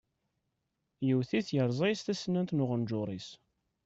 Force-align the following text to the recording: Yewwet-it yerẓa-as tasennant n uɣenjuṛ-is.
Yewwet-it 1.05 1.49
yerẓa-as 1.55 2.01
tasennant 2.01 2.53
n 2.53 2.63
uɣenjuṛ-is. 2.63 3.29